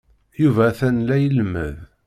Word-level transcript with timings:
Yuba 0.41 0.63
atan 0.69 0.97
la 1.07 1.15
ilemmed. 1.27 1.75